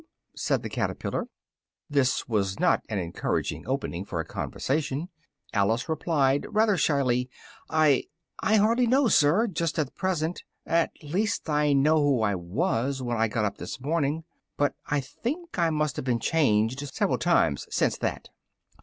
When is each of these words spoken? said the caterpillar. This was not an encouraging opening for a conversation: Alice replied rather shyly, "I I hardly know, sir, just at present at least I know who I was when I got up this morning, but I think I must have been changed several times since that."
said 0.35 0.63
the 0.63 0.67
caterpillar. 0.69 1.27
This 1.87 2.27
was 2.27 2.59
not 2.59 2.81
an 2.89 2.97
encouraging 2.97 3.67
opening 3.67 4.03
for 4.03 4.19
a 4.19 4.25
conversation: 4.25 5.09
Alice 5.53 5.87
replied 5.87 6.47
rather 6.49 6.75
shyly, 6.75 7.29
"I 7.69 8.05
I 8.39 8.55
hardly 8.55 8.87
know, 8.87 9.09
sir, 9.09 9.45
just 9.45 9.77
at 9.77 9.93
present 9.93 10.43
at 10.65 10.89
least 11.03 11.51
I 11.51 11.73
know 11.73 11.97
who 12.01 12.23
I 12.23 12.33
was 12.33 13.03
when 13.03 13.17
I 13.17 13.27
got 13.27 13.45
up 13.45 13.59
this 13.59 13.79
morning, 13.79 14.23
but 14.57 14.73
I 14.87 15.01
think 15.01 15.59
I 15.59 15.69
must 15.69 15.97
have 15.97 16.05
been 16.05 16.19
changed 16.19 16.79
several 16.91 17.19
times 17.19 17.67
since 17.69 17.95
that." 17.99 18.29